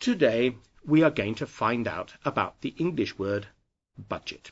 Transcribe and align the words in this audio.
Today 0.00 0.56
we 0.82 1.02
are 1.02 1.10
going 1.10 1.34
to 1.34 1.46
find 1.46 1.86
out 1.86 2.14
about 2.24 2.62
the 2.62 2.74
English 2.78 3.18
word 3.18 3.46
budget. 3.98 4.50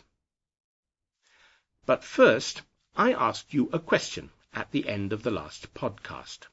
But 1.86 2.04
first, 2.04 2.60
I 2.94 3.14
asked 3.14 3.54
you 3.54 3.70
a 3.72 3.78
question 3.78 4.30
at 4.52 4.70
the 4.72 4.86
end 4.86 5.14
of 5.14 5.22
the 5.22 5.30
last 5.30 5.72
podcast. 5.72 6.48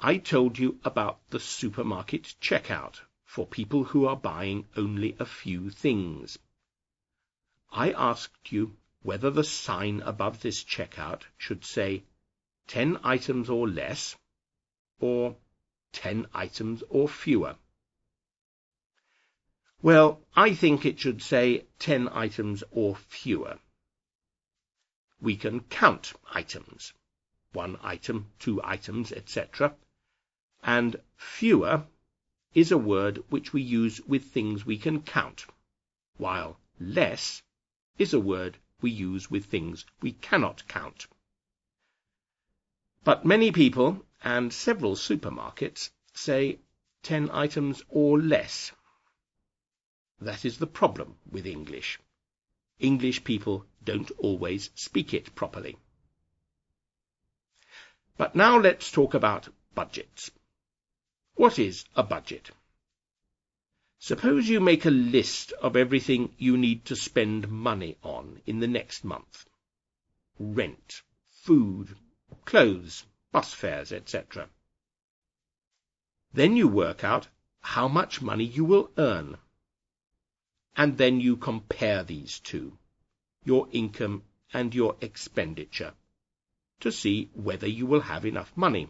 I 0.00 0.16
told 0.16 0.58
you 0.58 0.80
about 0.84 1.20
the 1.30 1.38
supermarket 1.38 2.34
checkout 2.40 3.02
for 3.24 3.46
people 3.46 3.84
who 3.84 4.04
are 4.04 4.16
buying 4.16 4.66
only 4.76 5.14
a 5.20 5.24
few 5.24 5.70
things. 5.70 6.40
I 7.70 7.92
asked 7.92 8.50
you 8.50 8.76
whether 9.02 9.30
the 9.30 9.44
sign 9.44 10.00
above 10.00 10.40
this 10.40 10.64
checkout 10.64 11.22
should 11.38 11.64
say 11.64 12.02
10 12.66 12.98
items 13.04 13.48
or 13.48 13.68
less, 13.68 14.16
or 14.98 15.36
10 15.92 16.26
items 16.34 16.82
or 16.88 17.08
fewer. 17.08 17.56
Well, 19.82 20.20
I 20.36 20.54
think 20.54 20.84
it 20.84 21.00
should 21.00 21.22
say 21.22 21.66
10 21.78 22.08
items 22.12 22.62
or 22.70 22.94
fewer. 22.94 23.58
We 25.20 25.36
can 25.36 25.60
count 25.60 26.12
items, 26.32 26.92
one 27.52 27.78
item, 27.82 28.30
two 28.38 28.60
items, 28.62 29.10
etc. 29.12 29.74
And 30.62 30.96
fewer 31.16 31.86
is 32.54 32.72
a 32.72 32.78
word 32.78 33.22
which 33.30 33.52
we 33.52 33.62
use 33.62 34.00
with 34.02 34.24
things 34.24 34.66
we 34.66 34.76
can 34.76 35.02
count, 35.02 35.46
while 36.16 36.58
less 36.78 37.42
is 37.98 38.12
a 38.12 38.20
word 38.20 38.58
we 38.80 38.90
use 38.90 39.30
with 39.30 39.46
things 39.46 39.84
we 40.00 40.12
cannot 40.12 40.66
count. 40.68 41.06
But 43.04 43.24
many 43.24 43.52
people 43.52 44.04
and 44.22 44.52
several 44.52 44.94
supermarkets 44.94 45.90
say 46.12 46.58
10 47.02 47.30
items 47.30 47.82
or 47.88 48.20
less. 48.20 48.72
That 50.20 50.44
is 50.44 50.58
the 50.58 50.66
problem 50.66 51.16
with 51.30 51.46
English. 51.46 51.98
English 52.78 53.24
people 53.24 53.64
don't 53.84 54.10
always 54.18 54.70
speak 54.74 55.14
it 55.14 55.34
properly. 55.34 55.76
But 58.16 58.34
now 58.34 58.58
let's 58.58 58.92
talk 58.92 59.14
about 59.14 59.48
budgets. 59.74 60.30
What 61.34 61.58
is 61.58 61.84
a 61.96 62.02
budget? 62.02 62.50
Suppose 63.98 64.48
you 64.48 64.60
make 64.60 64.84
a 64.84 64.90
list 64.90 65.52
of 65.52 65.76
everything 65.76 66.34
you 66.38 66.56
need 66.56 66.84
to 66.86 66.96
spend 66.96 67.50
money 67.50 67.96
on 68.02 68.40
in 68.46 68.60
the 68.60 68.68
next 68.68 69.04
month. 69.04 69.46
Rent, 70.38 71.02
food, 71.30 71.96
clothes, 72.44 73.04
bus 73.32 73.54
fares, 73.54 73.92
etc. 73.92 74.48
Then 76.32 76.56
you 76.56 76.68
work 76.68 77.04
out 77.04 77.28
how 77.60 77.88
much 77.88 78.22
money 78.22 78.44
you 78.44 78.64
will 78.64 78.90
earn. 78.96 79.36
And 80.76 80.96
then 80.96 81.20
you 81.20 81.36
compare 81.36 82.02
these 82.04 82.40
two, 82.40 82.78
your 83.44 83.68
income 83.72 84.22
and 84.52 84.74
your 84.74 84.96
expenditure, 85.00 85.94
to 86.80 86.90
see 86.90 87.30
whether 87.34 87.68
you 87.68 87.86
will 87.86 88.00
have 88.00 88.24
enough 88.24 88.56
money. 88.56 88.88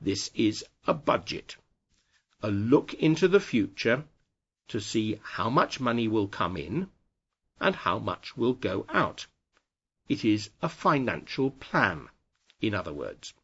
This 0.00 0.30
is 0.34 0.64
a 0.86 0.94
budget, 0.94 1.56
a 2.42 2.50
look 2.50 2.94
into 2.94 3.26
the 3.28 3.40
future 3.40 4.04
to 4.68 4.80
see 4.80 5.20
how 5.22 5.48
much 5.48 5.80
money 5.80 6.06
will 6.08 6.28
come 6.28 6.56
in 6.56 6.90
and 7.60 7.74
how 7.74 7.98
much 7.98 8.36
will 8.36 8.52
go 8.52 8.86
out. 8.88 9.26
It 10.08 10.24
is 10.24 10.50
a 10.62 10.68
financial 10.68 11.50
plan, 11.50 12.08
in 12.60 12.74
other 12.74 12.92
words. 12.92 13.34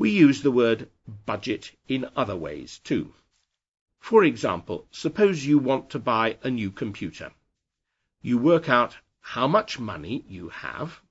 We 0.00 0.08
use 0.12 0.40
the 0.40 0.50
word 0.50 0.88
budget 1.26 1.76
in 1.86 2.08
other 2.16 2.34
ways 2.34 2.78
too. 2.78 3.12
For 3.98 4.24
example, 4.24 4.86
suppose 4.90 5.44
you 5.44 5.58
want 5.58 5.90
to 5.90 5.98
buy 5.98 6.38
a 6.42 6.50
new 6.50 6.70
computer. 6.70 7.32
You 8.22 8.38
work 8.38 8.70
out 8.70 8.96
how 9.20 9.46
much 9.46 9.78
money 9.78 10.24
you 10.26 10.48
have 10.48 11.02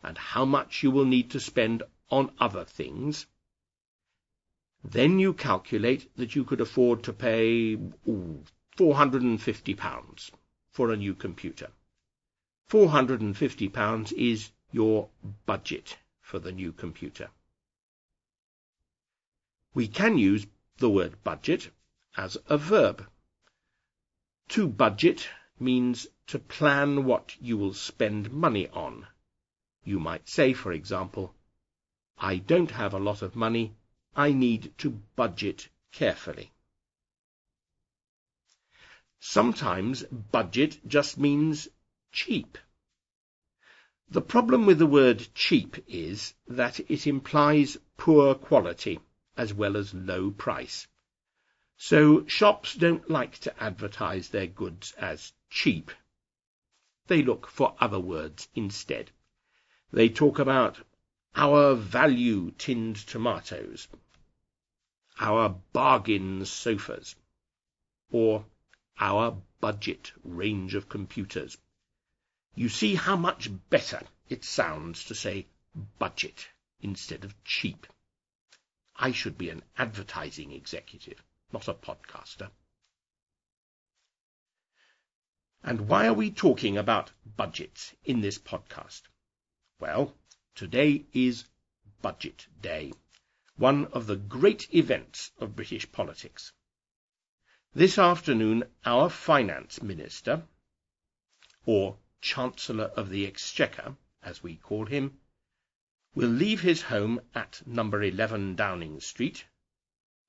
and 0.00 0.16
how 0.16 0.44
much 0.44 0.84
you 0.84 0.92
will 0.92 1.06
need 1.06 1.32
to 1.32 1.40
spend 1.40 1.82
on 2.08 2.30
other 2.38 2.64
things. 2.64 3.26
Then 4.84 5.18
you 5.18 5.34
calculate 5.34 6.08
that 6.14 6.36
you 6.36 6.44
could 6.44 6.60
afford 6.60 7.02
to 7.02 7.12
pay 7.12 7.74
ooh, 7.74 8.44
£450 8.76 10.30
for 10.70 10.92
a 10.92 10.96
new 10.96 11.16
computer. 11.16 11.72
£450 12.70 14.12
is 14.12 14.52
your 14.70 15.08
budget 15.46 15.98
for 16.20 16.38
the 16.38 16.52
new 16.52 16.70
computer. 16.70 17.28
We 19.74 19.88
can 19.88 20.18
use 20.18 20.46
the 20.76 20.88
word 20.88 21.24
budget 21.24 21.72
as 22.16 22.38
a 22.46 22.56
verb. 22.56 23.08
To 24.50 24.68
budget 24.68 25.28
means 25.58 26.06
to 26.28 26.38
plan 26.38 27.04
what 27.04 27.36
you 27.40 27.58
will 27.58 27.74
spend 27.74 28.30
money 28.30 28.68
on. 28.68 29.08
You 29.82 29.98
might 29.98 30.28
say, 30.28 30.52
for 30.52 30.70
example, 30.70 31.34
I 32.16 32.36
don't 32.36 32.70
have 32.70 32.94
a 32.94 33.00
lot 33.00 33.20
of 33.20 33.34
money, 33.34 33.74
I 34.14 34.32
need 34.32 34.72
to 34.78 34.90
budget 35.16 35.68
carefully. 35.90 36.52
Sometimes 39.18 40.04
budget 40.04 40.86
just 40.86 41.18
means 41.18 41.66
cheap. 42.12 42.58
The 44.08 44.22
problem 44.22 44.66
with 44.66 44.78
the 44.78 44.86
word 44.86 45.26
cheap 45.34 45.82
is 45.88 46.34
that 46.46 46.78
it 46.88 47.08
implies 47.08 47.76
poor 47.96 48.36
quality 48.36 49.00
as 49.36 49.52
well 49.52 49.76
as 49.76 49.94
low 49.94 50.30
price. 50.30 50.86
So 51.76 52.26
shops 52.26 52.74
don't 52.74 53.10
like 53.10 53.38
to 53.38 53.62
advertise 53.62 54.28
their 54.28 54.46
goods 54.46 54.92
as 54.92 55.32
cheap. 55.50 55.90
They 57.06 57.22
look 57.22 57.46
for 57.46 57.76
other 57.80 58.00
words 58.00 58.48
instead. 58.54 59.10
They 59.92 60.08
talk 60.08 60.38
about 60.38 60.78
our 61.36 61.74
value 61.74 62.52
tinned 62.52 62.96
tomatoes, 62.96 63.88
our 65.18 65.48
bargain 65.72 66.44
sofas, 66.44 67.16
or 68.10 68.44
our 68.98 69.36
budget 69.60 70.12
range 70.22 70.74
of 70.74 70.88
computers. 70.88 71.58
You 72.54 72.68
see 72.68 72.94
how 72.94 73.16
much 73.16 73.50
better 73.68 74.02
it 74.28 74.44
sounds 74.44 75.04
to 75.06 75.14
say 75.14 75.46
budget 75.98 76.48
instead 76.80 77.24
of 77.24 77.34
cheap. 77.44 77.86
I 78.96 79.12
should 79.12 79.36
be 79.36 79.50
an 79.50 79.62
advertising 79.76 80.52
executive, 80.52 81.22
not 81.52 81.68
a 81.68 81.74
podcaster. 81.74 82.50
And 85.62 85.88
why 85.88 86.06
are 86.06 86.14
we 86.14 86.30
talking 86.30 86.76
about 86.76 87.10
budgets 87.24 87.94
in 88.04 88.20
this 88.20 88.38
podcast? 88.38 89.02
Well, 89.80 90.14
today 90.54 91.06
is 91.12 91.44
Budget 92.02 92.46
Day, 92.60 92.92
one 93.56 93.86
of 93.86 94.06
the 94.06 94.16
great 94.16 94.72
events 94.74 95.32
of 95.38 95.56
British 95.56 95.90
politics. 95.90 96.52
This 97.72 97.98
afternoon, 97.98 98.64
our 98.84 99.10
Finance 99.10 99.82
Minister, 99.82 100.46
or 101.66 101.98
Chancellor 102.20 102.84
of 102.84 103.08
the 103.08 103.26
Exchequer, 103.26 103.96
as 104.22 104.42
we 104.42 104.56
call 104.56 104.86
him, 104.86 105.18
will 106.16 106.28
leave 106.28 106.60
his 106.60 106.82
home 106.82 107.20
at 107.34 107.60
number 107.66 108.00
11 108.00 108.54
Downing 108.54 109.00
Street, 109.00 109.46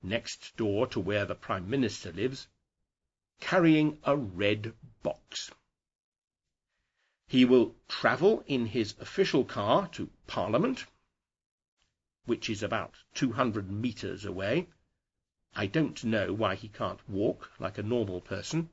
next 0.02 0.56
door 0.56 0.84
to 0.88 0.98
where 0.98 1.24
the 1.24 1.34
Prime 1.34 1.70
Minister 1.70 2.10
lives, 2.10 2.48
carrying 3.38 3.96
a 4.02 4.16
red 4.16 4.74
box. 5.04 5.52
He 7.28 7.44
will 7.44 7.76
travel 7.86 8.42
in 8.48 8.66
his 8.66 8.96
official 8.98 9.44
car 9.44 9.88
to 9.90 10.10
Parliament, 10.26 10.86
which 12.24 12.50
is 12.50 12.64
about 12.64 12.94
200 13.14 13.70
metres 13.70 14.24
away. 14.24 14.68
I 15.54 15.66
don't 15.66 16.02
know 16.02 16.32
why 16.32 16.56
he 16.56 16.68
can't 16.68 17.08
walk 17.08 17.52
like 17.60 17.78
a 17.78 17.82
normal 17.84 18.20
person. 18.20 18.70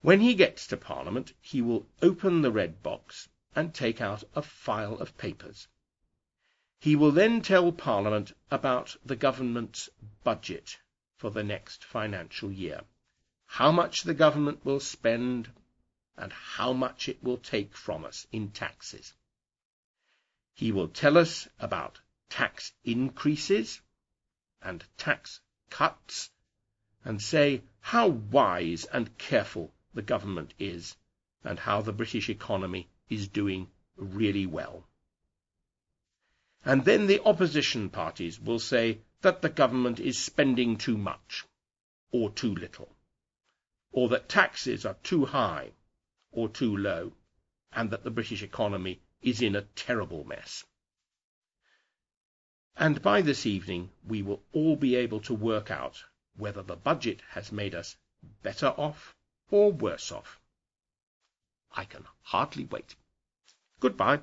When 0.00 0.20
he 0.20 0.34
gets 0.34 0.66
to 0.68 0.78
Parliament, 0.78 1.34
he 1.40 1.60
will 1.60 1.86
open 2.00 2.40
the 2.40 2.52
red 2.52 2.82
box 2.82 3.28
and 3.56 3.72
take 3.74 4.02
out 4.02 4.22
a 4.34 4.42
file 4.42 4.98
of 4.98 5.16
papers. 5.16 5.66
He 6.78 6.94
will 6.94 7.10
then 7.10 7.40
tell 7.40 7.72
Parliament 7.72 8.32
about 8.50 8.94
the 9.04 9.16
government's 9.16 9.88
budget 10.22 10.78
for 11.16 11.30
the 11.30 11.42
next 11.42 11.82
financial 11.82 12.52
year, 12.52 12.82
how 13.46 13.72
much 13.72 14.02
the 14.02 14.12
government 14.12 14.62
will 14.62 14.78
spend, 14.78 15.50
and 16.18 16.32
how 16.32 16.74
much 16.74 17.08
it 17.08 17.22
will 17.22 17.38
take 17.38 17.74
from 17.74 18.04
us 18.04 18.26
in 18.30 18.50
taxes. 18.50 19.14
He 20.52 20.70
will 20.70 20.88
tell 20.88 21.16
us 21.16 21.48
about 21.58 22.00
tax 22.28 22.72
increases 22.84 23.80
and 24.60 24.84
tax 24.98 25.40
cuts, 25.70 26.30
and 27.04 27.22
say 27.22 27.62
how 27.80 28.08
wise 28.08 28.84
and 28.84 29.16
careful 29.16 29.72
the 29.94 30.02
government 30.02 30.52
is, 30.58 30.94
and 31.42 31.58
how 31.58 31.80
the 31.80 31.92
British 31.92 32.28
economy 32.28 32.88
is 33.08 33.28
doing 33.28 33.68
really 33.96 34.46
well. 34.46 34.84
And 36.64 36.84
then 36.84 37.06
the 37.06 37.22
opposition 37.24 37.90
parties 37.90 38.40
will 38.40 38.58
say 38.58 38.98
that 39.22 39.42
the 39.42 39.48
government 39.48 40.00
is 40.00 40.18
spending 40.18 40.76
too 40.76 40.96
much 40.96 41.44
or 42.10 42.30
too 42.30 42.54
little, 42.54 42.88
or 43.92 44.08
that 44.08 44.28
taxes 44.28 44.84
are 44.84 44.96
too 45.02 45.24
high 45.26 45.70
or 46.32 46.48
too 46.48 46.76
low, 46.76 47.12
and 47.72 47.90
that 47.90 48.04
the 48.04 48.10
British 48.10 48.42
economy 48.42 49.00
is 49.22 49.42
in 49.42 49.56
a 49.56 49.62
terrible 49.62 50.24
mess. 50.24 50.64
And 52.76 53.00
by 53.00 53.22
this 53.22 53.46
evening 53.46 53.90
we 54.06 54.22
will 54.22 54.42
all 54.52 54.76
be 54.76 54.96
able 54.96 55.20
to 55.20 55.34
work 55.34 55.70
out 55.70 56.04
whether 56.36 56.62
the 56.62 56.76
budget 56.76 57.20
has 57.30 57.50
made 57.50 57.74
us 57.74 57.96
better 58.42 58.68
off 58.76 59.14
or 59.50 59.72
worse 59.72 60.12
off. 60.12 60.40
I 61.76 61.84
can 61.84 62.04
hardly 62.22 62.64
wait. 62.64 62.96
Goodbye. 63.80 64.20